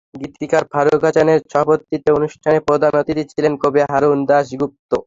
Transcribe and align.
গীতিকার 0.13 0.63
ফারুক 0.71 1.01
হাসানের 1.07 1.39
সভাপতিত্বে 1.45 2.11
অনুষ্ঠানে 2.19 2.57
প্রধান 2.67 2.93
অতিথি 3.01 3.23
ছিলেন 3.31 3.53
কবি 3.61 3.79
অরুণ 3.87 4.19
দাশ 4.29 4.47
গুপ্ত। 4.59 4.91